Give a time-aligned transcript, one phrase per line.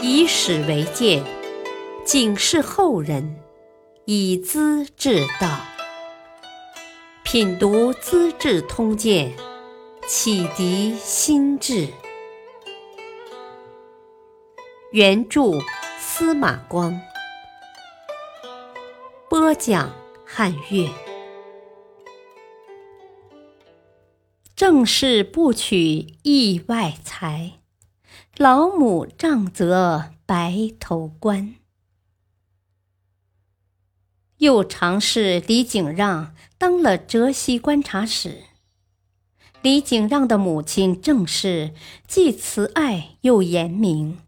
[0.00, 1.24] 以史为鉴，
[2.04, 3.36] 警示后人，
[4.04, 5.58] 以资治道。
[7.24, 9.32] 品读《资治通鉴》，
[10.06, 11.88] 启迪心智。
[14.92, 15.58] 原著
[15.98, 16.98] 司马光，
[19.28, 19.92] 播讲
[20.24, 20.88] 汉乐。
[24.54, 27.52] 正事不取意外财，
[28.40, 31.56] 老母杖责白头官。
[34.36, 38.44] 右常侍李景让当了浙西观察使。
[39.60, 41.74] 李景让的母亲郑氏
[42.06, 44.20] 既慈爱又严明。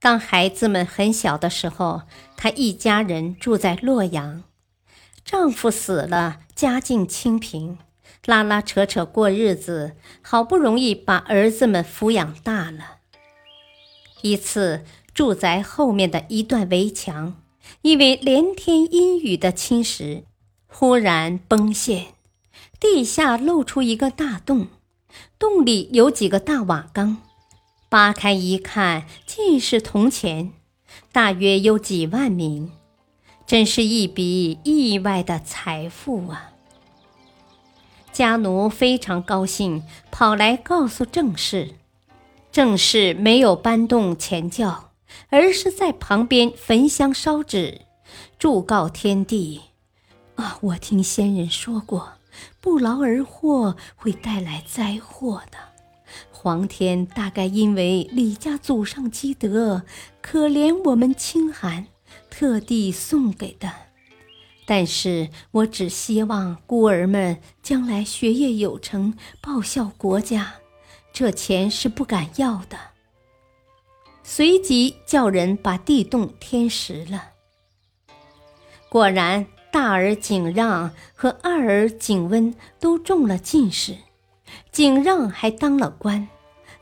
[0.00, 2.02] 当孩子们很小的时候，
[2.36, 4.42] 她一家人住在洛阳，
[5.24, 7.78] 丈夫死了，家境清贫。
[8.24, 12.98] 拉拉扯扯过日子，好不容易把儿子们抚养大了。
[14.22, 17.40] 一次，住宅后面的一段围墙
[17.82, 20.24] 因为连天阴雨的侵蚀，
[20.66, 22.08] 忽然崩陷，
[22.80, 24.68] 地下露出一个大洞，
[25.38, 27.18] 洞里有几个大瓦缸，
[27.88, 30.52] 扒开一看，尽是铜钱，
[31.12, 32.72] 大约有几万名，
[33.46, 36.52] 真是一笔意外的财富啊！
[38.18, 41.76] 家奴非常高兴，跑来告诉郑氏。
[42.50, 44.90] 郑氏没有搬动前轿，
[45.28, 47.82] 而是在旁边焚香烧纸，
[48.36, 49.60] 祝告天地
[50.34, 52.14] ：“啊，我听先人说过，
[52.60, 55.58] 不劳而获会带来灾祸的。
[56.32, 59.84] 皇天大概因为李家祖上积德，
[60.20, 61.86] 可怜我们清寒，
[62.28, 63.72] 特地送给的。”
[64.70, 70.56] 但是我只希望孤儿们将来学业有成，报效国家，
[71.10, 72.76] 这钱是不敢要的。
[74.22, 77.30] 随即叫人把地洞填实了。
[78.90, 83.96] 果然，大儿景让和二儿景温都中了进士，
[84.70, 86.28] 景让还当了官，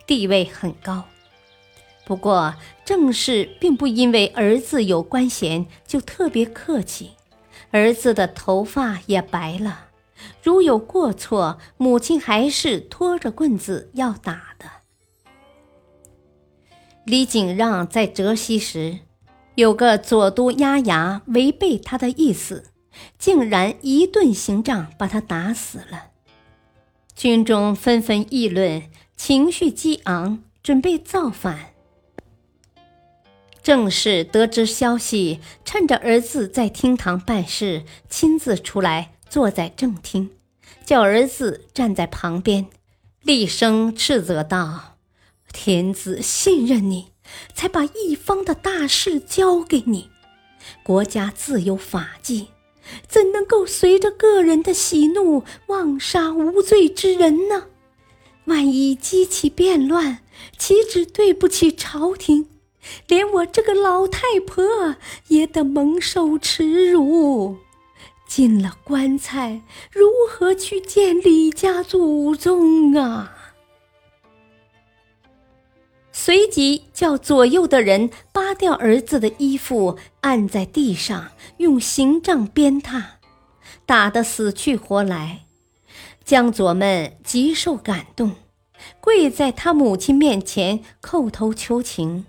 [0.09, 1.05] 地位很高。
[2.05, 2.53] 不过
[2.84, 7.12] 郑氏并不因为儿子有官衔就特别客气。
[7.71, 9.88] 儿子的头发也白了，
[10.43, 14.66] 如有过错，母亲还是拖着棍子要打的。
[17.05, 18.99] 李景让在浙西时，
[19.55, 22.72] 有个左都押牙违背他的意思，
[23.19, 26.10] 竟然一顿刑杖把他打死了。
[27.15, 31.75] 军中纷纷议论，情绪激昂，准备造反。
[33.66, 40.31] 郑氏得知消息，趁着儿子在厅堂办事，亲自出来坐在正厅，
[40.84, 42.69] 叫儿子站在旁边，
[43.25, 44.99] 厉声斥责道
[45.53, 47.09] ：“天子信任你，
[47.56, 50.10] 才把一方的大事交给你。
[50.84, 52.50] 国家自有法纪，
[53.09, 57.65] 怎能够随着个人的喜怒妄杀无罪之人呢？
[58.44, 60.21] 万一激起变乱，
[60.56, 62.47] 岂止对不起朝廷？”
[63.09, 64.97] 连我这个老太婆
[65.29, 67.57] 也得蒙受耻辱，
[68.27, 73.33] 进了棺材如何去见李家祖宗啊？
[76.13, 83.03] 随即叫左右的人扒掉儿子的衣服，按在地上，用刑杖鞭挞，
[83.85, 85.43] 打得死去活来。
[86.25, 88.33] 江左们极受感动，
[89.01, 92.25] 跪在他母亲面前叩头求情。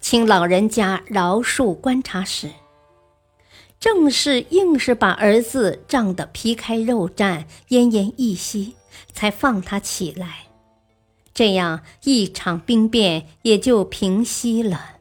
[0.00, 2.50] 请老人家饶恕观察使。
[3.78, 8.74] 正是硬是把儿子胀得皮开肉绽、奄奄一息，
[9.12, 10.46] 才放他起来。
[11.32, 14.96] 这样一场兵变也就平息了。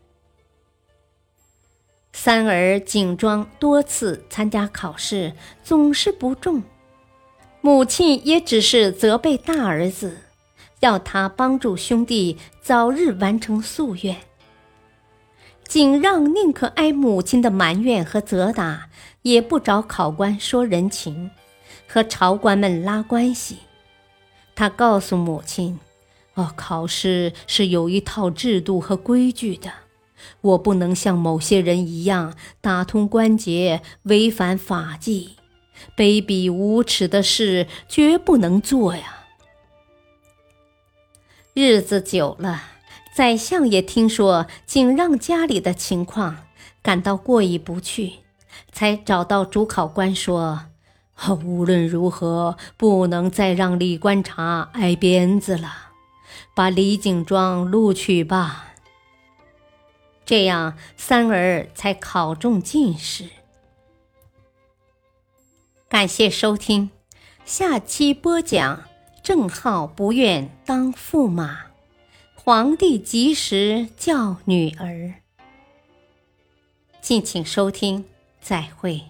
[2.14, 5.34] 三儿景庄多次参加考试，
[5.64, 6.64] 总是不中，
[7.60, 10.18] 母亲也只是责备大儿子，
[10.80, 14.16] 要他帮助兄弟早日完成夙愿。
[15.69, 18.89] 景让宁可挨母亲的埋怨和责打，
[19.21, 21.30] 也不找考官说人情，
[21.88, 23.60] 和朝官们拉关系。
[24.56, 25.80] 他告诉母亲
[26.33, 29.71] ：“哦，考试是有一套制度和规矩的，
[30.42, 35.36] 我不能像某些人一样打通关节，违反法纪，
[35.95, 39.27] 卑鄙无耻的事绝不能做呀。”
[41.54, 42.63] 日子久了。
[43.19, 46.38] 宰相也听说景让家里的情况，
[46.81, 48.13] 感到过意不去，
[48.71, 50.68] 才找到主考官说
[51.44, 55.69] ：“无论如何，不能再让李观察挨鞭子了，
[56.56, 58.75] 把李景庄录取吧。”
[60.24, 63.25] 这样三儿才考中进士。
[65.89, 66.89] 感谢收听，
[67.44, 68.83] 下期播讲：
[69.21, 71.66] 郑浩不愿当驸马，
[72.50, 75.13] 皇帝及时叫女儿。
[77.00, 78.06] 敬请收听，
[78.42, 79.04] 再会。